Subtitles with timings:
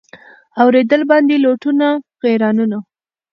[0.61, 1.87] اورېدل باندي لوټونه
[2.23, 2.77] غیرانونه